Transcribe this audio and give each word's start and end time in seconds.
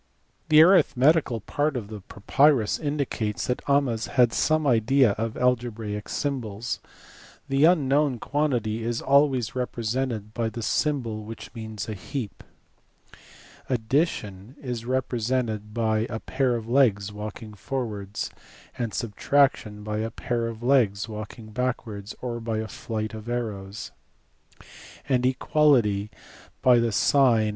The 0.49 0.63
arithmetical 0.63 1.41
part 1.41 1.77
of 1.77 1.89
the 1.89 2.01
papyrus 2.01 2.79
indicates 2.79 3.45
that 3.45 3.63
Ahmes 3.67 4.07
had 4.07 4.33
some 4.33 4.65
idea 4.65 5.11
of 5.11 5.37
algebraic 5.37 6.09
symbols. 6.09 6.79
The 7.49 7.65
unknown 7.65 8.17
quantity 8.17 8.83
is 8.83 8.99
always 8.99 9.53
represented 9.53 10.33
by 10.33 10.49
the 10.49 10.63
symbol 10.63 11.23
which 11.23 11.53
means 11.53 11.87
a 11.87 11.93
heap; 11.93 12.43
addition 13.69 14.55
is 14.59 14.85
represented 14.85 15.71
by 15.71 16.07
a 16.09 16.19
pair 16.19 16.55
of 16.55 16.67
legs 16.67 17.11
walking 17.13 17.53
forwards, 17.53 18.31
subtraction 18.89 19.83
by 19.83 19.99
a 19.99 20.09
pair 20.09 20.47
of 20.47 20.63
legs 20.63 21.07
walking 21.07 21.51
backwards 21.51 22.15
or 22.23 22.39
by 22.39 22.57
a 22.57 22.67
flight 22.67 23.13
of 23.13 23.29
arrows; 23.29 23.91
and 25.07 25.27
equality 25.27 26.09
by 26.63 26.79
the 26.79 26.91
sign 26.91 27.47
/_. 27.49 27.49